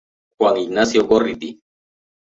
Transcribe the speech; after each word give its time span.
Juan 0.39 0.57
Ignacio 0.61 1.05
Gorriti'. 1.05 1.59